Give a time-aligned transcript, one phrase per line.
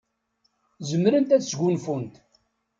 [0.89, 2.15] Zemrent ad sgunfunt.